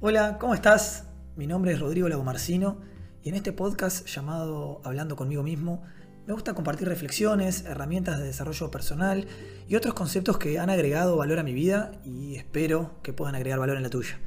Hola, 0.00 0.38
¿cómo 0.38 0.54
estás? 0.54 1.06
Mi 1.34 1.48
nombre 1.48 1.72
es 1.72 1.80
Rodrigo 1.80 2.08
Lagomarcino 2.08 2.78
y 3.24 3.30
en 3.30 3.34
este 3.34 3.52
podcast 3.52 4.06
llamado 4.06 4.80
Hablando 4.84 5.16
conmigo 5.16 5.42
mismo 5.42 5.82
me 6.24 6.34
gusta 6.34 6.54
compartir 6.54 6.86
reflexiones, 6.86 7.64
herramientas 7.64 8.20
de 8.20 8.26
desarrollo 8.26 8.70
personal 8.70 9.26
y 9.66 9.74
otros 9.74 9.94
conceptos 9.94 10.38
que 10.38 10.60
han 10.60 10.70
agregado 10.70 11.16
valor 11.16 11.40
a 11.40 11.42
mi 11.42 11.52
vida 11.52 11.90
y 12.04 12.36
espero 12.36 13.02
que 13.02 13.12
puedan 13.12 13.34
agregar 13.34 13.58
valor 13.58 13.76
en 13.76 13.82
la 13.82 13.90
tuya. 13.90 14.20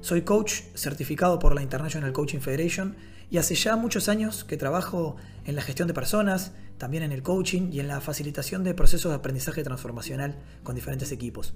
Soy 0.00 0.22
coach 0.22 0.62
certificado 0.74 1.38
por 1.38 1.54
la 1.54 1.60
International 1.60 2.14
Coaching 2.14 2.38
Federation 2.38 2.96
y 3.28 3.36
hace 3.36 3.54
ya 3.56 3.76
muchos 3.76 4.08
años 4.08 4.44
que 4.44 4.56
trabajo 4.56 5.16
en 5.44 5.54
la 5.54 5.60
gestión 5.60 5.86
de 5.86 5.92
personas, 5.92 6.52
también 6.78 7.02
en 7.02 7.12
el 7.12 7.22
coaching 7.22 7.70
y 7.70 7.80
en 7.80 7.88
la 7.88 8.00
facilitación 8.00 8.64
de 8.64 8.72
procesos 8.72 9.10
de 9.10 9.16
aprendizaje 9.16 9.62
transformacional 9.64 10.38
con 10.62 10.76
diferentes 10.76 11.12
equipos. 11.12 11.52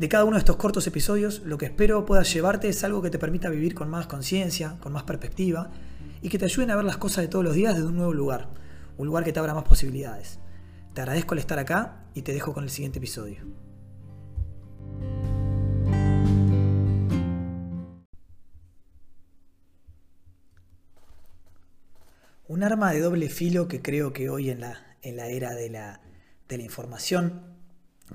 De 0.00 0.08
cada 0.08 0.24
uno 0.24 0.36
de 0.36 0.38
estos 0.38 0.56
cortos 0.56 0.86
episodios, 0.86 1.42
lo 1.44 1.58
que 1.58 1.66
espero 1.66 2.06
puedas 2.06 2.32
llevarte 2.32 2.70
es 2.70 2.84
algo 2.84 3.02
que 3.02 3.10
te 3.10 3.18
permita 3.18 3.50
vivir 3.50 3.74
con 3.74 3.90
más 3.90 4.06
conciencia, 4.06 4.78
con 4.80 4.94
más 4.94 5.02
perspectiva 5.02 5.70
y 6.22 6.30
que 6.30 6.38
te 6.38 6.46
ayuden 6.46 6.70
a 6.70 6.76
ver 6.76 6.86
las 6.86 6.96
cosas 6.96 7.20
de 7.20 7.28
todos 7.28 7.44
los 7.44 7.54
días 7.54 7.74
desde 7.74 7.86
un 7.86 7.96
nuevo 7.96 8.14
lugar, 8.14 8.48
un 8.96 9.06
lugar 9.06 9.24
que 9.24 9.34
te 9.34 9.40
abra 9.40 9.52
más 9.52 9.64
posibilidades. 9.64 10.38
Te 10.94 11.02
agradezco 11.02 11.34
el 11.34 11.40
estar 11.40 11.58
acá 11.58 12.06
y 12.14 12.22
te 12.22 12.32
dejo 12.32 12.54
con 12.54 12.64
el 12.64 12.70
siguiente 12.70 12.98
episodio. 12.98 13.44
Un 22.48 22.62
arma 22.62 22.90
de 22.92 23.00
doble 23.00 23.28
filo 23.28 23.68
que 23.68 23.82
creo 23.82 24.14
que 24.14 24.30
hoy 24.30 24.48
en 24.48 24.60
la, 24.60 24.96
en 25.02 25.18
la 25.18 25.26
era 25.26 25.54
de 25.54 25.68
la, 25.68 26.00
de 26.48 26.56
la 26.56 26.62
información 26.62 27.59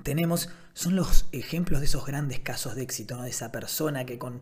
tenemos 0.02 0.48
son 0.74 0.96
los 0.96 1.26
ejemplos 1.32 1.80
de 1.80 1.86
esos 1.86 2.06
grandes 2.06 2.40
casos 2.40 2.74
de 2.74 2.82
éxito, 2.82 3.22
de 3.22 3.30
esa 3.30 3.50
persona 3.52 4.04
que 4.04 4.18
con 4.18 4.40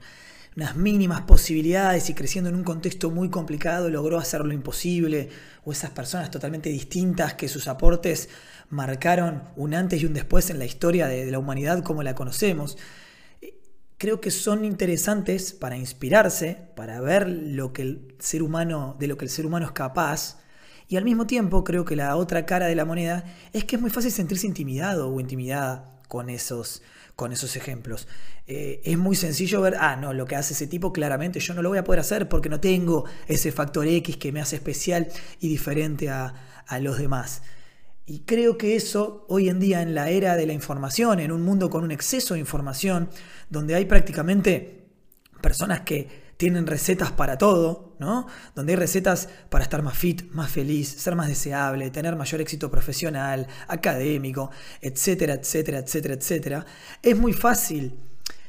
unas 0.56 0.76
mínimas 0.76 1.22
posibilidades 1.22 2.10
y 2.10 2.14
creciendo 2.14 2.50
en 2.50 2.56
un 2.56 2.64
contexto 2.64 3.10
muy 3.10 3.28
complicado 3.28 3.90
logró 3.90 4.18
hacer 4.18 4.44
lo 4.44 4.52
imposible, 4.52 5.28
o 5.64 5.72
esas 5.72 5.90
personas 5.90 6.30
totalmente 6.30 6.68
distintas 6.68 7.34
que 7.34 7.48
sus 7.48 7.66
aportes 7.68 8.28
marcaron 8.70 9.42
un 9.56 9.74
antes 9.74 10.02
y 10.02 10.06
un 10.06 10.14
después 10.14 10.50
en 10.50 10.58
la 10.58 10.64
historia 10.64 11.06
de, 11.06 11.30
la 11.30 11.38
humanidad 11.38 11.82
como 11.82 12.02
la 12.02 12.14
conocemos 12.14 12.76
creo 14.04 14.20
que 14.20 14.30
son 14.30 14.66
interesantes 14.66 15.54
para 15.54 15.78
inspirarse, 15.78 16.58
para 16.76 17.00
ver 17.00 17.26
lo 17.26 17.72
que 17.72 17.82
el 17.82 18.14
ser 18.18 18.42
humano, 18.42 18.96
de 18.98 19.06
lo 19.06 19.16
que 19.16 19.24
el 19.24 19.30
ser 19.30 19.46
humano 19.46 19.64
es 19.64 19.72
capaz. 19.72 20.40
Y 20.94 20.96
al 20.96 21.04
mismo 21.04 21.26
tiempo 21.26 21.64
creo 21.64 21.84
que 21.84 21.96
la 21.96 22.14
otra 22.14 22.46
cara 22.46 22.66
de 22.66 22.76
la 22.76 22.84
moneda 22.84 23.24
es 23.52 23.64
que 23.64 23.74
es 23.74 23.82
muy 23.82 23.90
fácil 23.90 24.12
sentirse 24.12 24.46
intimidado 24.46 25.12
o 25.12 25.18
intimidada 25.18 25.98
con 26.06 26.30
esos, 26.30 26.82
con 27.16 27.32
esos 27.32 27.56
ejemplos. 27.56 28.06
Eh, 28.46 28.80
es 28.84 28.96
muy 28.96 29.16
sencillo 29.16 29.60
ver, 29.60 29.74
ah, 29.80 29.96
no, 29.96 30.12
lo 30.12 30.24
que 30.24 30.36
hace 30.36 30.54
ese 30.54 30.68
tipo 30.68 30.92
claramente 30.92 31.40
yo 31.40 31.52
no 31.52 31.62
lo 31.62 31.70
voy 31.70 31.78
a 31.78 31.82
poder 31.82 31.98
hacer 31.98 32.28
porque 32.28 32.48
no 32.48 32.60
tengo 32.60 33.06
ese 33.26 33.50
factor 33.50 33.88
X 33.88 34.18
que 34.18 34.30
me 34.30 34.40
hace 34.40 34.54
especial 34.54 35.08
y 35.40 35.48
diferente 35.48 36.10
a, 36.10 36.62
a 36.64 36.78
los 36.78 36.96
demás. 36.98 37.42
Y 38.06 38.20
creo 38.20 38.56
que 38.56 38.76
eso 38.76 39.26
hoy 39.28 39.48
en 39.48 39.58
día 39.58 39.82
en 39.82 39.96
la 39.96 40.10
era 40.10 40.36
de 40.36 40.46
la 40.46 40.52
información, 40.52 41.18
en 41.18 41.32
un 41.32 41.42
mundo 41.42 41.70
con 41.70 41.82
un 41.82 41.90
exceso 41.90 42.34
de 42.34 42.40
información, 42.40 43.10
donde 43.50 43.74
hay 43.74 43.86
prácticamente 43.86 44.86
personas 45.40 45.80
que 45.80 46.23
tienen 46.44 46.66
recetas 46.66 47.10
para 47.10 47.38
todo, 47.38 47.96
¿no? 47.98 48.26
Donde 48.54 48.74
hay 48.74 48.76
recetas 48.76 49.30
para 49.48 49.64
estar 49.64 49.80
más 49.80 49.96
fit, 49.96 50.30
más 50.32 50.50
feliz, 50.50 50.90
ser 50.90 51.16
más 51.16 51.26
deseable, 51.26 51.90
tener 51.90 52.16
mayor 52.16 52.42
éxito 52.42 52.70
profesional, 52.70 53.46
académico, 53.66 54.50
etcétera, 54.82 55.32
etcétera, 55.32 55.78
etcétera, 55.78 56.12
etcétera. 56.12 56.66
Es 57.02 57.16
muy 57.16 57.32
fácil 57.32 57.94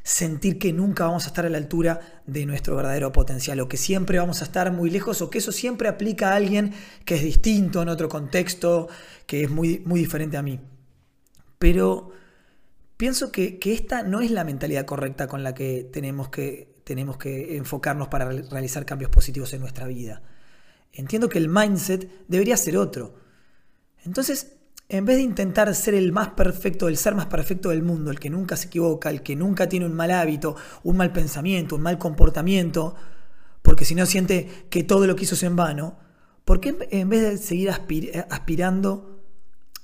sentir 0.03 0.59
que 0.59 0.73
nunca 0.73 1.05
vamos 1.05 1.23
a 1.23 1.27
estar 1.27 1.45
a 1.45 1.49
la 1.49 1.57
altura 1.57 2.21
de 2.27 2.45
nuestro 2.45 2.75
verdadero 2.75 3.13
potencial 3.13 3.61
o 3.61 3.69
que 3.69 3.77
siempre 3.77 4.19
vamos 4.19 4.41
a 4.41 4.43
estar 4.43 4.73
muy 4.73 4.89
lejos 4.89 5.21
o 5.21 5.29
que 5.29 5.37
eso 5.37 5.53
siempre 5.53 5.87
aplica 5.87 6.33
a 6.33 6.35
alguien 6.35 6.73
que 7.05 7.15
es 7.15 7.23
distinto 7.23 7.81
en 7.81 7.87
otro 7.87 8.09
contexto, 8.09 8.89
que 9.25 9.45
es 9.45 9.49
muy, 9.49 9.81
muy 9.85 10.01
diferente 10.01 10.35
a 10.35 10.41
mí. 10.41 10.59
Pero 11.59 12.11
pienso 12.97 13.31
que, 13.31 13.57
esta 13.63 14.03
no 14.03 14.19
es 14.19 14.31
la 14.31 14.43
mentalidad 14.43 14.83
correcta 14.83 15.27
con 15.27 15.43
la 15.43 15.53
que 15.53 15.89
tenemos 15.93 16.27
que, 16.27 16.74
tenemos 16.85 17.17
que 17.17 17.57
enfocarnos 17.57 18.07
para 18.07 18.29
realizar 18.29 18.85
cambios 18.85 19.11
positivos 19.11 19.51
en 19.53 19.59
nuestra 19.59 19.87
vida. 19.87 20.21
Entiendo 20.93 21.27
que 21.27 21.39
el 21.39 21.49
mindset 21.49 22.09
debería 22.29 22.55
ser 22.55 22.77
otro. 22.77 23.15
Entonces, 24.05 24.55
en 24.87 25.03
vez 25.03 25.17
de 25.17 25.23
intentar 25.23 25.73
ser 25.73 25.95
el 25.95 26.11
más 26.11 26.29
perfecto, 26.29 26.87
el 26.87 26.95
ser 26.95 27.15
más 27.15 27.25
perfecto 27.25 27.69
del 27.69 27.81
mundo, 27.81 28.11
el 28.11 28.19
que 28.19 28.29
nunca 28.29 28.55
se 28.55 28.67
equivoca, 28.67 29.09
el 29.09 29.23
que 29.23 29.35
nunca 29.35 29.67
tiene 29.67 29.87
un 29.87 29.95
mal 29.95 30.11
hábito, 30.11 30.55
un 30.83 30.95
mal 30.95 31.11
pensamiento, 31.11 31.75
un 31.75 31.81
mal 31.81 31.97
comportamiento, 31.97 32.95
porque 33.63 33.83
si 33.83 33.95
no 33.95 34.05
siente 34.05 34.67
que 34.69 34.83
todo 34.83 35.07
lo 35.07 35.15
que 35.15 35.23
hizo 35.23 35.33
es 35.33 35.41
en 35.43 35.55
vano, 35.55 35.97
¿por 36.45 36.61
qué 36.61 36.77
en 36.91 37.09
vez 37.09 37.21
de 37.23 37.37
seguir 37.39 37.71
aspirando 38.29 39.23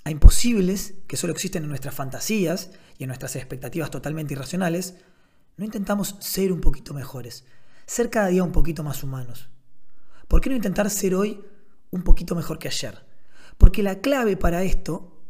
a 0.04 0.12
imposibles 0.12 0.94
que 1.08 1.18
solo 1.18 1.34
existen 1.34 1.64
en 1.64 1.70
nuestras 1.70 1.96
fantasías 1.96 2.70
y 3.00 3.04
en 3.04 3.08
nuestras 3.08 3.36
expectativas 3.36 3.90
totalmente 3.90 4.36
irracionales, 4.36 4.96
no 5.62 5.66
intentamos 5.66 6.16
ser 6.18 6.52
un 6.52 6.60
poquito 6.60 6.92
mejores, 6.92 7.46
ser 7.86 8.10
cada 8.10 8.30
día 8.30 8.44
un 8.44 8.52
poquito 8.52 8.84
más 8.84 9.04
humanos? 9.04 9.52
¿Por 10.28 10.42
qué 10.42 10.50
no 10.50 10.56
intentar 10.56 10.90
ser 10.90 11.14
hoy 11.14 11.40
un 11.92 12.02
poquito 12.02 12.34
mejor 12.34 12.58
que 12.58 12.68
ayer? 12.68 13.06
Porque 13.60 13.84
la 13.84 14.00
clave 14.00 14.38
para 14.38 14.64
esto 14.64 15.22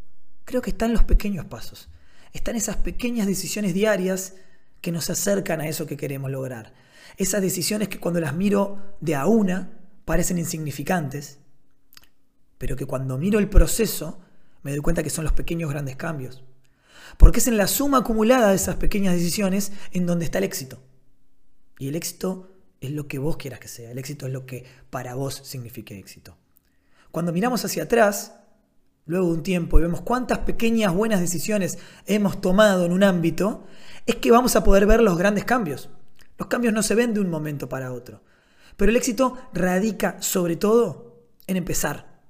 creo 0.45 0.61
que 0.61 0.69
está 0.69 0.85
en 0.85 0.93
los 0.93 1.03
pequeños 1.03 1.47
pasos. 1.47 1.89
Están 2.31 2.55
esas 2.55 2.77
pequeñas 2.77 3.27
decisiones 3.27 3.73
diarias 3.73 4.35
que 4.79 4.93
nos 4.93 5.09
acercan 5.09 5.59
a 5.59 5.67
eso 5.67 5.85
que 5.85 5.97
queremos 5.97 6.31
lograr. 6.31 6.73
Esas 7.17 7.41
decisiones 7.41 7.89
que 7.89 7.99
cuando 7.99 8.21
las 8.21 8.33
miro 8.33 8.95
de 9.01 9.15
a 9.15 9.25
una 9.25 9.81
parecen 10.05 10.37
insignificantes, 10.37 11.39
pero 12.57 12.77
que 12.77 12.85
cuando 12.85 13.17
miro 13.17 13.37
el 13.37 13.49
proceso 13.49 14.21
me 14.63 14.71
doy 14.71 14.79
cuenta 14.79 15.03
que 15.03 15.09
son 15.09 15.25
los 15.25 15.33
pequeños 15.33 15.69
grandes 15.69 15.97
cambios. 15.97 16.41
Porque 17.17 17.39
es 17.39 17.47
en 17.47 17.57
la 17.57 17.67
suma 17.67 17.99
acumulada 17.99 18.49
de 18.49 18.55
esas 18.55 18.75
pequeñas 18.75 19.15
decisiones 19.15 19.71
en 19.91 20.05
donde 20.05 20.25
está 20.25 20.37
el 20.37 20.43
éxito. 20.43 20.81
Y 21.79 21.87
el 21.87 21.95
éxito 21.95 22.51
es 22.79 22.91
lo 22.91 23.07
que 23.07 23.19
vos 23.19 23.37
quieras 23.37 23.59
que 23.59 23.67
sea. 23.67 23.91
El 23.91 23.97
éxito 23.97 24.27
es 24.27 24.33
lo 24.33 24.45
que 24.45 24.65
para 24.89 25.15
vos 25.15 25.41
signifique 25.43 25.97
éxito. 25.97 26.37
Cuando 27.11 27.33
miramos 27.33 27.63
hacia 27.65 27.83
atrás, 27.83 28.33
luego 29.05 29.27
de 29.27 29.33
un 29.33 29.43
tiempo, 29.43 29.79
y 29.79 29.83
vemos 29.83 30.01
cuántas 30.01 30.39
pequeñas 30.39 30.93
buenas 30.93 31.19
decisiones 31.19 31.77
hemos 32.05 32.41
tomado 32.41 32.85
en 32.85 32.91
un 32.91 33.03
ámbito, 33.03 33.65
es 34.05 34.15
que 34.15 34.31
vamos 34.31 34.55
a 34.55 34.63
poder 34.63 34.85
ver 34.85 35.01
los 35.01 35.17
grandes 35.17 35.45
cambios. 35.45 35.89
Los 36.37 36.47
cambios 36.47 36.73
no 36.73 36.81
se 36.81 36.95
ven 36.95 37.13
de 37.13 37.19
un 37.19 37.29
momento 37.29 37.69
para 37.69 37.91
otro. 37.93 38.23
Pero 38.77 38.89
el 38.89 38.95
éxito 38.95 39.37
radica 39.53 40.21
sobre 40.21 40.55
todo 40.55 41.25
en 41.47 41.57
empezar, 41.57 42.21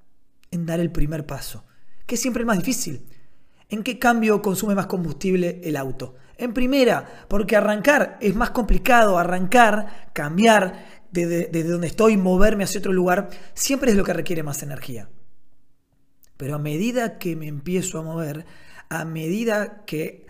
en 0.49 0.65
dar 0.65 0.79
el 0.79 0.91
primer 0.91 1.25
paso, 1.25 1.63
que 2.05 2.15
es 2.15 2.21
siempre 2.21 2.41
el 2.41 2.47
más 2.47 2.57
difícil. 2.57 3.07
¿En 3.71 3.83
qué 3.83 3.97
cambio 3.97 4.41
consume 4.41 4.75
más 4.75 4.87
combustible 4.87 5.61
el 5.63 5.77
auto? 5.77 6.15
En 6.37 6.53
primera, 6.53 7.25
porque 7.29 7.55
arrancar 7.55 8.17
es 8.19 8.35
más 8.35 8.49
complicado, 8.49 9.17
arrancar, 9.17 10.11
cambiar, 10.11 11.05
desde, 11.09 11.63
donde 11.63 11.87
estoy, 11.87 12.17
moverme 12.17 12.65
hacia 12.65 12.79
otro 12.79 12.91
lugar, 12.91 13.29
siempre 13.53 13.91
es 13.91 13.97
lo 13.97 14.03
que 14.03 14.11
requiere 14.11 14.43
más 14.43 14.61
energía. 14.61 15.09
Pero 16.35 16.55
a 16.55 16.59
medida 16.59 17.17
que 17.17 17.37
me 17.37 17.47
empiezo 17.47 17.97
a 17.97 18.03
mover, 18.03 18.45
a 18.89 19.05
medida 19.05 19.85
que 19.85 20.27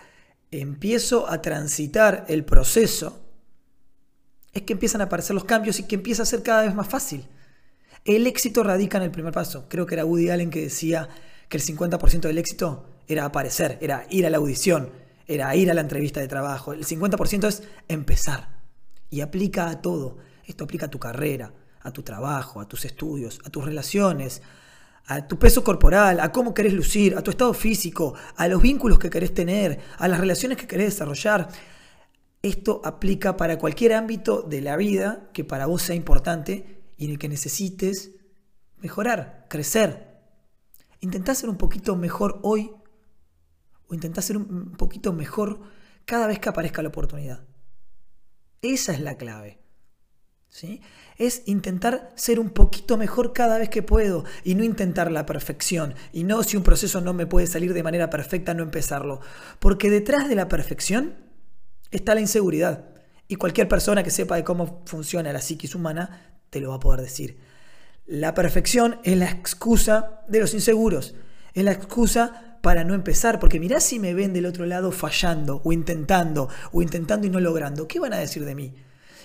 empiezo 0.52 1.28
a 1.28 1.42
transitar 1.42 2.26
el 2.28 2.46
proceso, 2.46 3.26
es 4.54 4.62
que 4.62 4.74
empiezan 4.74 5.02
a 5.02 5.06
aparecer 5.06 5.34
los 5.34 5.46
cambios 5.46 5.80
y 5.80 5.88
que 5.88 5.96
empieza 5.96 6.22
a 6.24 6.28
ser 6.28 6.44
cada 6.44 6.62
vez 6.62 6.76
más 6.76 6.88
fácil. 6.88 7.26
El 8.06 8.28
éxito 8.28 8.62
radica 8.62 8.98
en 8.98 9.06
el 9.06 9.12
primer 9.12 9.34
paso. 9.34 9.66
Creo 9.68 9.88
que 9.88 9.96
era 9.96 10.06
Woody 10.06 10.30
Allen 10.30 10.52
que 10.52 10.62
decía 10.62 11.10
que 11.52 11.58
el 11.58 11.64
50% 11.64 12.22
del 12.22 12.38
éxito 12.38 12.86
era 13.10 13.26
aparecer, 13.26 13.78
era 13.82 14.08
ir 14.10 14.26
a 14.26 14.30
la 14.30 14.38
audición, 14.38 14.90
era 15.28 15.54
ir 15.54 15.70
a 15.70 15.74
la 15.74 15.82
entrevista 15.82 16.22
de 16.22 16.30
trabajo. 16.30 16.72
El 16.72 16.86
50% 16.86 17.46
es 17.46 17.64
empezar. 17.90 18.62
Y 19.10 19.20
aplica 19.20 19.70
a 19.70 19.82
todo. 19.82 20.18
Esto 20.46 20.64
aplica 20.64 20.86
a 20.86 20.90
tu 20.90 20.98
carrera, 20.98 21.54
a 21.82 21.92
tu 21.92 22.04
trabajo, 22.04 22.62
a 22.62 22.70
tus 22.70 22.86
estudios, 22.86 23.42
a 23.44 23.50
tus 23.50 23.66
relaciones, 23.66 24.42
a 25.08 25.28
tu 25.28 25.38
peso 25.38 25.62
corporal, 25.62 26.22
a 26.22 26.32
cómo 26.32 26.54
querés 26.54 26.72
lucir, 26.72 27.18
a 27.18 27.22
tu 27.22 27.32
estado 27.32 27.54
físico, 27.54 28.14
a 28.38 28.48
los 28.48 28.62
vínculos 28.62 28.98
que 28.98 29.10
querés 29.10 29.34
tener, 29.34 29.78
a 29.98 30.08
las 30.08 30.22
relaciones 30.22 30.58
que 30.58 30.68
querés 30.68 30.94
desarrollar. 30.94 31.50
Esto 32.42 32.82
aplica 32.86 33.36
para 33.36 33.58
cualquier 33.58 33.92
ámbito 33.92 34.42
de 34.42 34.62
la 34.62 34.78
vida 34.78 35.30
que 35.34 35.44
para 35.44 35.66
vos 35.66 35.82
sea 35.82 35.96
importante 35.96 36.82
y 36.96 37.06
en 37.06 37.12
el 37.12 37.20
que 37.20 37.28
necesites 37.28 38.12
mejorar, 38.78 39.48
crecer. 39.50 40.11
Intentá 41.02 41.36
ser 41.36 41.50
un 41.50 41.58
poquito 41.58 41.96
mejor 41.96 42.40
hoy 42.44 42.72
o 43.88 43.94
intentá 43.94 44.22
ser 44.22 44.38
un 44.38 44.72
poquito 44.78 45.12
mejor 45.12 45.60
cada 46.06 46.28
vez 46.28 46.40
que 46.40 46.50
aparezca 46.50 46.82
la 46.82 46.90
oportunidad. 46.90 47.44
Esa 48.62 48.94
es 48.94 49.02
la 49.02 49.18
clave. 49.18 49.60
Es 51.18 51.44
intentar 51.46 52.12
ser 52.16 52.40
un 52.40 52.50
poquito 52.50 52.98
mejor 52.98 53.34
cada 53.34 53.58
vez 53.58 53.70
que 53.70 53.84
puedo 53.84 54.26
y 54.44 54.56
no 54.56 54.64
intentar 54.64 55.12
la 55.12 55.26
perfección. 55.26 55.94
Y 56.12 56.24
no 56.24 56.44
si 56.44 56.58
un 56.58 56.64
proceso 56.64 57.02
no 57.02 57.14
me 57.14 57.26
puede 57.26 57.48
salir 57.48 57.74
de 57.74 57.84
manera 57.84 58.10
perfecta, 58.10 58.54
no 58.54 58.64
empezarlo. 58.64 59.22
Porque 59.60 59.90
detrás 59.90 60.28
de 60.30 60.36
la 60.36 60.48
perfección 60.48 61.16
está 61.90 62.16
la 62.16 62.22
inseguridad. 62.22 62.90
Y 63.28 63.36
cualquier 63.38 63.68
persona 63.68 64.04
que 64.04 64.12
sepa 64.12 64.36
de 64.36 64.44
cómo 64.44 64.84
funciona 64.86 65.32
la 65.32 65.42
psiquis 65.42 65.74
humana 65.74 66.40
te 66.50 66.60
lo 66.60 66.70
va 66.70 66.76
a 66.76 66.80
poder 66.80 67.02
decir. 67.02 67.40
La 68.06 68.34
perfección 68.34 69.00
es 69.04 69.18
la 69.18 69.30
excusa 69.30 70.22
de 70.28 70.40
los 70.40 70.54
inseguros, 70.54 71.16
es 71.54 71.64
la 71.64 71.72
excusa 71.72 72.58
para 72.62 72.84
no 72.84 72.94
empezar, 72.94 73.40
porque 73.40 73.60
mirá 73.60 73.80
si 73.80 74.00
me 74.00 74.14
ven 74.14 74.34
del 74.34 74.46
otro 74.46 74.66
lado 74.66 74.92
fallando 74.92 75.62
o 75.64 75.72
intentando 75.72 76.50
o 76.72 76.82
intentando 76.82 77.28
y 77.28 77.30
no 77.30 77.40
logrando, 77.40 77.88
¿qué 77.88 78.00
van 78.00 78.14
a 78.14 78.20
decir 78.20 78.46
de 78.46 78.56
mí? 78.56 78.76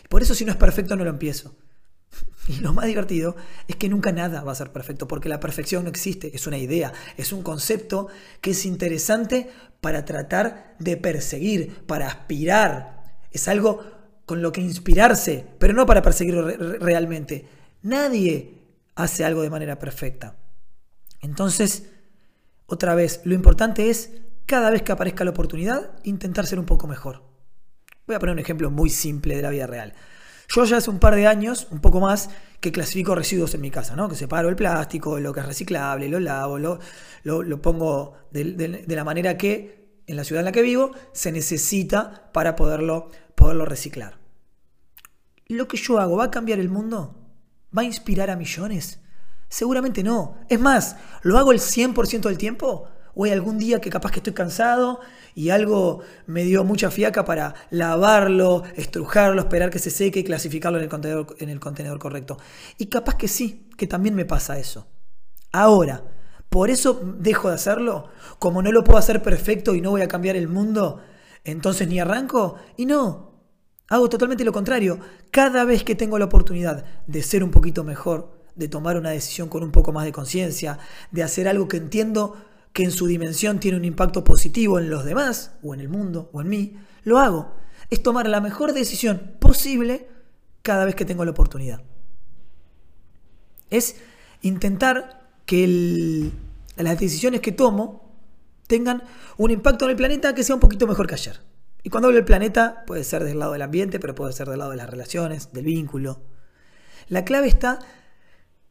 Por 0.09 0.23
eso 0.23 0.35
si 0.35 0.45
no 0.45 0.53
es 0.53 0.57
perfecto 0.57 0.97
no 0.97 1.05
lo 1.05 1.11
empiezo. 1.11 1.55
Y 2.49 2.61
lo 2.61 2.73
más 2.73 2.87
divertido 2.87 3.35
es 3.67 3.75
que 3.75 3.89
nunca 3.89 4.13
nada 4.13 4.45
va 4.45 4.53
a 4.53 4.57
ser 4.57 4.71
perfecto, 4.71 5.09
porque 5.09 5.29
la 5.29 5.41
perfección 5.41 5.83
no 5.83 5.91
existe, 5.91 6.31
es 6.35 6.47
una 6.47 6.59
idea, 6.59 6.93
es 7.17 7.33
un 7.33 7.43
concepto 7.43 8.07
que 8.41 8.53
es 8.53 8.65
interesante 8.65 9.51
para 9.81 10.05
tratar 10.05 10.77
de 10.79 10.97
perseguir, 10.97 11.85
para 11.87 12.07
aspirar. 12.07 13.03
Es 13.33 13.49
algo 13.49 13.85
con 14.27 14.43
lo 14.43 14.53
que 14.53 14.61
inspirarse, 14.61 15.45
pero 15.59 15.75
no 15.75 15.87
para 15.87 16.03
perseguirlo 16.03 16.47
realmente. 16.79 17.47
Nadie 17.83 18.57
hace 18.97 19.25
algo 19.25 19.43
de 19.43 19.51
manera 19.51 19.79
perfecta. 19.79 20.37
Entonces, 21.21 21.91
otra 22.67 22.95
vez, 22.95 23.21
lo 23.25 23.35
importante 23.35 23.91
es, 23.91 24.11
cada 24.47 24.71
vez 24.71 24.83
que 24.83 24.93
aparezca 24.93 25.25
la 25.25 25.31
oportunidad, 25.31 25.93
intentar 26.03 26.47
ser 26.47 26.59
un 26.59 26.67
poco 26.67 26.87
mejor. 26.89 27.23
Voy 28.07 28.17
a 28.17 28.19
poner 28.19 28.33
un 28.33 28.39
ejemplo 28.39 28.71
muy 28.71 28.91
simple 28.91 29.37
de 29.37 29.43
la 29.43 29.51
vida 29.51 29.67
real. 29.67 29.95
Yo 30.49 30.65
ya 30.65 30.77
hace 30.77 30.91
un 30.91 30.99
par 30.99 31.15
de 31.17 31.27
años, 31.27 31.67
un 31.71 31.81
poco 31.81 32.01
más, 32.01 32.31
que 32.61 32.73
clasifico 32.73 33.15
residuos 33.15 33.55
en 33.55 33.61
mi 33.61 33.71
casa, 33.71 33.97
¿no? 33.97 34.09
Que 34.09 34.15
separo 34.15 34.49
el 34.49 34.57
plástico, 34.57 35.19
lo 35.19 35.33
que 35.33 35.41
es 35.41 35.47
reciclable, 35.47 36.09
lo 36.09 36.21
lavo, 36.21 36.59
lo, 36.59 36.79
lo, 37.25 37.63
pongo 37.63 38.15
de, 38.31 38.85
la 38.87 39.05
manera 39.05 39.37
que 39.37 40.03
en 40.07 40.17
la 40.17 40.25
ciudad 40.25 40.41
en 40.41 40.47
la 40.47 40.53
que 40.53 40.63
vivo 40.63 40.93
se 41.13 41.33
necesita 41.33 42.31
para 42.33 42.55
poderlo, 42.55 43.11
poderlo 43.35 43.65
reciclar. 43.65 44.19
¿Lo 45.49 45.69
que 45.69 45.77
yo 45.77 45.99
hago 45.99 46.17
va 46.17 46.25
a 46.25 46.31
cambiar 46.31 46.61
el 46.61 46.69
mundo? 46.69 47.26
¿Va 47.77 47.83
a 47.83 47.87
inspirar 47.87 48.31
a 48.31 48.37
millones? 48.37 49.01
Seguramente 49.49 50.03
no. 50.03 50.39
Es 50.49 50.61
más, 50.61 50.97
¿lo 51.23 51.39
hago 51.39 51.53
el 51.53 51.61
100% 51.61 52.23
del 52.23 52.39
tiempo? 52.39 52.89
¿O 53.15 53.25
hay 53.25 53.33
algún 53.33 53.59
día 53.59 53.81
que 53.81 53.91
capaz 53.91 54.11
que 54.11 54.19
estoy 54.19 54.35
cansado 54.35 55.01
y 55.35 55.51
algo 55.51 56.01
me 56.27 56.45
dio 56.45 56.65
mucha 56.65 56.91
fiaca 56.91 57.25
para 57.25 57.55
lavarlo, 57.71 58.65
estrujarlo, 58.77 59.41
esperar 59.41 59.71
que 59.71 59.79
se 59.79 59.91
seque 59.91 60.21
y 60.21 60.25
clasificarlo 60.25 60.79
en 60.79 60.85
el 60.85 60.91
contenedor, 60.91 61.37
en 61.39 61.49
el 61.49 61.61
contenedor 61.61 61.99
correcto? 61.99 62.39
Y 62.79 62.87
capaz 62.87 63.17
que 63.17 63.29
sí, 63.29 63.71
que 63.77 63.87
también 63.87 64.15
me 64.15 64.27
pasa 64.27 64.59
eso. 64.59 64.87
Ahora, 65.53 66.05
¿por 66.51 66.69
eso 66.71 67.01
dejo 67.19 67.49
de 67.49 67.55
hacerlo? 67.55 68.09
Como 68.39 68.63
no 68.63 68.71
lo 68.71 68.85
puedo 68.85 68.99
hacer 68.99 69.23
perfecto 69.23 69.75
y 69.75 69.81
no 69.81 69.91
voy 69.91 70.03
a 70.03 70.09
cambiar 70.09 70.37
el 70.37 70.49
mundo, 70.49 71.01
entonces 71.45 71.89
ni 71.89 72.01
arranco. 72.01 72.57
Y 72.77 72.85
no, 72.85 73.36
hago 73.89 74.09
totalmente 74.09 74.45
lo 74.45 74.53
contrario. 74.53 74.99
Cada 75.31 75.65
vez 75.65 75.85
que 75.85 75.95
tengo 75.95 76.19
la 76.19 76.27
oportunidad 76.27 76.85
de 77.07 77.23
ser 77.23 77.45
un 77.45 77.51
poquito 77.51 77.85
mejor, 77.85 78.37
de 78.55 78.69
tomar 78.69 78.97
una 78.97 79.11
decisión 79.11 79.49
con 79.49 79.63
un 79.63 79.71
poco 79.71 79.93
más 79.93 80.05
de 80.05 80.13
conciencia, 80.13 80.79
de 81.11 81.23
hacer 81.23 81.47
algo 81.49 81.69
que 81.69 81.77
entiendo 81.77 82.37
que 82.73 82.85
en 82.85 82.91
su 82.91 83.07
dimensión 83.07 83.59
tiene 83.59 83.79
un 83.79 83.85
impacto 83.85 84.25
positivo 84.25 84.79
en 84.79 84.91
los 84.91 85.05
demás, 85.05 85.53
o 85.63 85.75
en 85.75 85.81
el 85.81 85.89
mundo, 85.89 86.31
o 86.33 86.41
en 86.41 86.49
mí, 86.49 86.77
lo 87.05 87.19
hago. 87.19 87.55
Es 87.91 88.03
tomar 88.03 88.29
la 88.29 88.41
mejor 88.41 88.73
decisión 88.73 89.33
posible 89.39 90.09
cada 90.63 90.85
vez 90.85 90.95
que 90.95 91.05
tengo 91.05 91.25
la 91.25 91.31
oportunidad. 91.31 91.83
Es 93.71 93.97
intentar 94.43 95.29
que 95.47 96.31
las 96.77 96.99
decisiones 96.99 97.41
que 97.41 97.53
tomo 97.53 98.13
tengan 98.67 99.05
un 99.37 99.51
impacto 99.51 99.85
en 99.85 99.93
el 99.93 99.97
planeta 99.97 100.35
que 100.35 100.43
sea 100.43 100.55
un 100.55 100.61
poquito 100.61 100.87
mejor 100.87 101.07
que 101.07 101.15
ayer. 101.15 101.41
Y 101.87 101.89
cuando 101.89 102.09
hablo 102.09 102.17
del 102.17 102.25
planeta, 102.25 102.83
puede 102.85 103.05
ser 103.05 103.23
del 103.23 103.39
lado 103.39 103.53
del 103.53 103.63
ambiente, 103.63 104.01
pero 104.01 104.13
puede 104.13 104.33
ser 104.33 104.49
del 104.49 104.59
lado 104.59 104.73
de 104.73 104.77
las 104.77 104.91
relaciones, 104.91 105.53
del 105.53 105.67
vínculo. 105.67 106.21
La 107.07 107.25
clave 107.25 107.47
está 107.47 107.79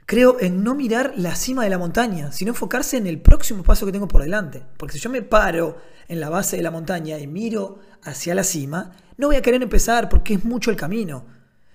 creo 0.06 0.36
en 0.42 0.66
no 0.66 0.76
mirar 0.76 1.14
la 1.16 1.34
cima 1.36 1.64
de 1.64 1.70
la 1.70 1.78
montaña, 1.78 2.34
sino 2.34 2.52
enfocarse 2.52 2.98
en 2.98 3.08
el 3.08 3.22
próximo 3.22 3.64
paso 3.64 3.86
que 3.86 3.94
tengo 3.94 4.10
por 4.10 4.22
delante. 4.22 4.64
Porque 4.76 4.96
si 4.96 5.00
yo 5.00 5.10
me 5.10 5.22
paro 5.22 5.78
en 6.10 6.20
la 6.20 6.30
base 6.30 6.58
de 6.58 6.64
la 6.64 6.72
montaña 6.72 7.18
y 7.18 7.26
miro 7.26 7.80
hacia 8.04 8.36
la 8.36 8.44
cima, 8.44 8.98
no 9.16 9.28
voy 9.28 9.38
a 9.38 9.42
querer 9.42 9.64
empezar 9.64 10.10
porque 10.10 10.34
es 10.34 10.44
mucho 10.44 10.70
el 10.70 10.76
camino. 10.76 11.26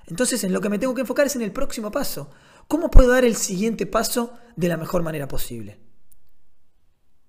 Entonces 0.08 0.44
en 0.44 0.52
lo 0.52 0.60
que 0.60 0.68
me 0.68 0.78
tengo 0.78 0.94
que 0.94 1.00
enfocar 1.00 1.24
es 1.24 1.36
en 1.36 1.42
el 1.42 1.52
próximo 1.52 1.90
paso. 1.90 2.28
¿Cómo 2.68 2.90
puedo 2.90 3.12
dar 3.12 3.24
el 3.24 3.36
siguiente 3.36 3.86
paso 3.86 4.34
de 4.56 4.68
la 4.68 4.76
mejor 4.76 5.02
manera 5.02 5.26
posible? 5.26 5.80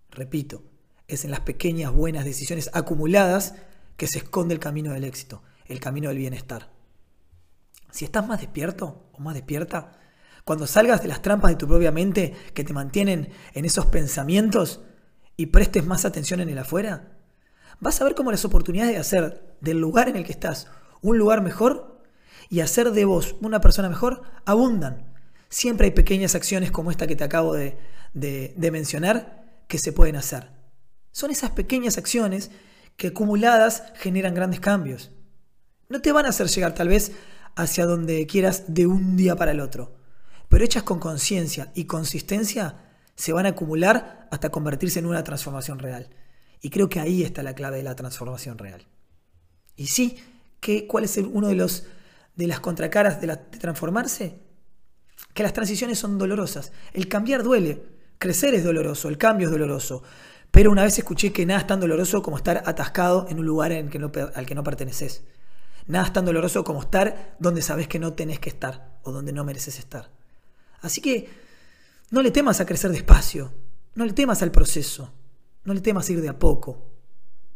Repito, 0.09 0.65
es 1.07 1.23
en 1.23 1.31
las 1.31 1.39
pequeñas 1.39 1.93
buenas 1.93 2.25
decisiones 2.25 2.69
acumuladas 2.73 3.53
que 4.01 4.07
se 4.07 4.17
esconde 4.17 4.55
el 4.55 4.59
camino 4.59 4.93
del 4.93 5.03
éxito, 5.03 5.43
el 5.67 5.79
camino 5.79 6.09
del 6.09 6.17
bienestar. 6.17 6.71
Si 7.91 8.03
estás 8.03 8.27
más 8.27 8.39
despierto 8.39 9.11
o 9.13 9.19
más 9.19 9.35
despierta, 9.35 9.91
cuando 10.43 10.65
salgas 10.65 11.03
de 11.03 11.07
las 11.07 11.21
trampas 11.21 11.51
de 11.51 11.55
tu 11.55 11.67
propia 11.67 11.91
mente 11.91 12.33
que 12.55 12.63
te 12.63 12.73
mantienen 12.73 13.31
en 13.53 13.63
esos 13.63 13.85
pensamientos 13.85 14.81
y 15.37 15.45
prestes 15.45 15.85
más 15.85 16.03
atención 16.03 16.39
en 16.39 16.49
el 16.49 16.57
afuera, 16.57 17.11
vas 17.79 18.01
a 18.01 18.03
ver 18.03 18.15
cómo 18.15 18.31
las 18.31 18.43
oportunidades 18.43 18.93
de 18.93 18.99
hacer 18.99 19.55
del 19.61 19.77
lugar 19.77 20.09
en 20.09 20.15
el 20.15 20.25
que 20.25 20.31
estás 20.31 20.65
un 21.03 21.19
lugar 21.19 21.43
mejor 21.43 22.01
y 22.49 22.61
hacer 22.61 22.93
de 22.93 23.05
vos 23.05 23.35
una 23.39 23.61
persona 23.61 23.87
mejor 23.87 24.23
abundan. 24.45 25.13
Siempre 25.47 25.85
hay 25.85 25.91
pequeñas 25.91 26.33
acciones 26.33 26.71
como 26.71 26.89
esta 26.89 27.05
que 27.05 27.15
te 27.15 27.23
acabo 27.23 27.53
de, 27.53 27.77
de 28.15 28.71
mencionar 28.71 29.63
que 29.67 29.77
se 29.77 29.93
pueden 29.93 30.15
hacer. 30.15 30.49
Son 31.11 31.29
esas 31.29 31.51
pequeñas 31.51 31.99
acciones 31.99 32.49
que 32.97 33.07
acumuladas 33.07 33.83
generan 33.95 34.33
grandes 34.33 34.59
cambios. 34.59 35.11
No 35.89 36.01
te 36.01 36.11
van 36.11 36.25
a 36.25 36.29
hacer 36.29 36.47
llegar 36.47 36.73
tal 36.73 36.87
vez 36.87 37.11
hacia 37.55 37.85
donde 37.85 38.25
quieras 38.27 38.65
de 38.67 38.87
un 38.87 39.17
día 39.17 39.35
para 39.35 39.51
el 39.51 39.59
otro 39.59 40.01
pero 40.51 40.65
hechas 40.65 40.83
con 40.83 40.99
conciencia 40.99 41.71
y 41.75 41.85
consistencia, 41.85 42.75
se 43.15 43.31
van 43.31 43.45
a 43.45 43.49
acumular 43.49 44.27
hasta 44.31 44.49
convertirse 44.49 44.99
en 44.99 45.05
una 45.05 45.23
transformación 45.23 45.79
real. 45.79 46.09
Y 46.59 46.69
creo 46.69 46.89
que 46.89 46.99
ahí 46.99 47.23
está 47.23 47.41
la 47.41 47.55
clave 47.55 47.77
de 47.77 47.83
la 47.83 47.95
transformación 47.95 48.57
real. 48.57 48.85
Y 49.77 49.87
sí, 49.87 50.17
¿qué, 50.59 50.87
¿cuál 50.87 51.05
es 51.05 51.15
uno 51.15 51.47
de, 51.47 51.55
los, 51.55 51.85
de 52.35 52.47
las 52.47 52.59
contracaras 52.59 53.21
de 53.21 53.33
transformarse? 53.59 54.39
Que 55.33 55.41
las 55.41 55.53
transiciones 55.53 55.97
son 55.97 56.17
dolorosas. 56.17 56.73
El 56.91 57.07
cambiar 57.07 57.43
duele. 57.43 57.81
Crecer 58.17 58.53
es 58.53 58.65
doloroso, 58.65 59.07
el 59.07 59.17
cambio 59.17 59.47
es 59.47 59.51
doloroso. 59.53 60.03
Pero 60.51 60.69
una 60.69 60.83
vez 60.83 60.97
escuché 60.97 61.31
que 61.31 61.45
nada 61.45 61.61
es 61.61 61.67
tan 61.67 61.79
doloroso 61.79 62.21
como 62.21 62.37
estar 62.37 62.63
atascado 62.65 63.25
en 63.29 63.39
un 63.39 63.45
lugar 63.45 63.71
en 63.71 63.89
que 63.89 63.99
no, 63.99 64.11
al 64.35 64.45
que 64.45 64.55
no 64.55 64.63
perteneces. 64.63 65.23
Nada 65.87 66.05
es 66.05 66.13
tan 66.13 66.25
doloroso 66.25 66.63
como 66.63 66.81
estar 66.81 67.35
donde 67.39 67.61
sabes 67.61 67.87
que 67.87 67.99
no 67.99 68.13
tenés 68.13 68.39
que 68.39 68.49
estar 68.49 68.99
o 69.03 69.11
donde 69.11 69.31
no 69.31 69.45
mereces 69.45 69.79
estar. 69.79 70.11
Así 70.81 71.01
que 71.01 71.29
no 72.09 72.21
le 72.21 72.31
temas 72.31 72.59
a 72.59 72.65
crecer 72.65 72.91
despacio, 72.91 73.53
no 73.95 74.05
le 74.05 74.13
temas 74.13 74.41
al 74.41 74.51
proceso, 74.51 75.13
no 75.63 75.73
le 75.73 75.81
temas 75.81 76.09
ir 76.09 76.21
de 76.21 76.29
a 76.29 76.37
poco. 76.37 76.85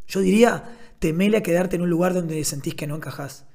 Yo 0.08 0.22
diría, 0.22 0.63
temele 1.00 1.38
a 1.38 1.43
quedarte 1.43 1.75
en 1.75 1.81
un 1.81 1.89
lugar 1.89 2.13
donde 2.13 2.43
sentís 2.46 2.75
que 2.75 2.88
no 2.88 2.96
encajás. 2.96 3.46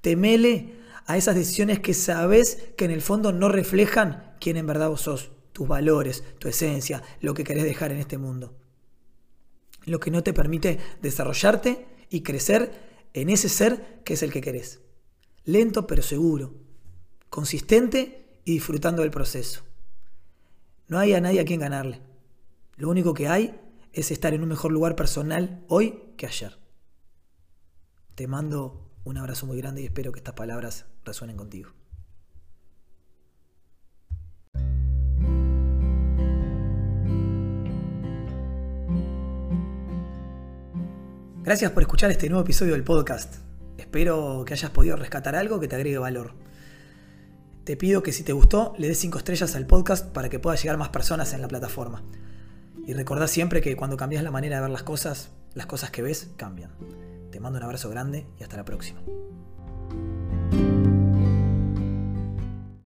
Temele 0.00 0.78
a 1.06 1.16
esas 1.16 1.34
decisiones 1.34 1.80
que 1.80 1.94
sabes 1.94 2.68
que 2.76 2.84
en 2.84 2.90
el 2.90 3.02
fondo 3.02 3.32
no 3.32 3.48
reflejan 3.48 4.34
quién 4.40 4.56
en 4.56 4.66
verdad 4.66 4.88
vos 4.88 5.02
sos, 5.02 5.30
tus 5.52 5.68
valores, 5.68 6.22
tu 6.38 6.48
esencia, 6.48 7.02
lo 7.20 7.34
que 7.34 7.44
querés 7.44 7.64
dejar 7.64 7.92
en 7.92 7.98
este 7.98 8.18
mundo. 8.18 8.54
Lo 9.84 10.00
que 10.00 10.10
no 10.10 10.22
te 10.22 10.32
permite 10.32 10.78
desarrollarte 11.00 11.86
y 12.10 12.22
crecer 12.22 13.08
en 13.14 13.30
ese 13.30 13.48
ser 13.48 14.00
que 14.04 14.14
es 14.14 14.22
el 14.22 14.32
que 14.32 14.40
querés. 14.40 14.80
Lento 15.44 15.86
pero 15.86 16.02
seguro, 16.02 16.54
consistente 17.30 18.40
y 18.44 18.52
disfrutando 18.52 19.02
del 19.02 19.10
proceso. 19.10 19.62
No 20.88 20.98
hay 20.98 21.14
a 21.14 21.20
nadie 21.20 21.40
a 21.40 21.44
quien 21.44 21.60
ganarle. 21.60 22.00
Lo 22.76 22.88
único 22.88 23.14
que 23.14 23.28
hay 23.28 23.58
es 23.92 24.10
estar 24.10 24.34
en 24.34 24.42
un 24.42 24.48
mejor 24.48 24.72
lugar 24.72 24.96
personal 24.96 25.64
hoy 25.68 26.02
que 26.16 26.26
ayer. 26.26 26.58
Te 28.14 28.26
mando 28.26 28.90
un 29.04 29.18
abrazo 29.18 29.46
muy 29.46 29.58
grande 29.58 29.82
y 29.82 29.86
espero 29.86 30.12
que 30.12 30.20
estas 30.20 30.34
palabras 30.34 30.86
resuenen 31.04 31.36
contigo. 31.36 31.70
Gracias 41.48 41.72
por 41.72 41.82
escuchar 41.82 42.10
este 42.10 42.28
nuevo 42.28 42.42
episodio 42.42 42.74
del 42.74 42.84
podcast. 42.84 43.36
Espero 43.78 44.44
que 44.44 44.52
hayas 44.52 44.70
podido 44.70 44.96
rescatar 44.96 45.34
algo 45.34 45.58
que 45.58 45.66
te 45.66 45.76
agregue 45.76 45.96
valor. 45.96 46.34
Te 47.64 47.74
pido 47.74 48.02
que 48.02 48.12
si 48.12 48.22
te 48.22 48.34
gustó, 48.34 48.74
le 48.76 48.86
des 48.86 48.98
5 48.98 49.16
estrellas 49.16 49.56
al 49.56 49.66
podcast 49.66 50.12
para 50.12 50.28
que 50.28 50.38
pueda 50.38 50.56
llegar 50.56 50.76
más 50.76 50.90
personas 50.90 51.32
en 51.32 51.40
la 51.40 51.48
plataforma. 51.48 52.04
Y 52.86 52.92
recordá 52.92 53.28
siempre 53.28 53.62
que 53.62 53.76
cuando 53.76 53.96
cambias 53.96 54.22
la 54.22 54.30
manera 54.30 54.56
de 54.56 54.60
ver 54.60 54.70
las 54.70 54.82
cosas, 54.82 55.30
las 55.54 55.64
cosas 55.64 55.90
que 55.90 56.02
ves 56.02 56.28
cambian. 56.36 56.70
Te 57.30 57.40
mando 57.40 57.58
un 57.58 57.64
abrazo 57.64 57.88
grande 57.88 58.26
y 58.38 58.42
hasta 58.42 58.58
la 58.58 58.66
próxima. 58.66 59.00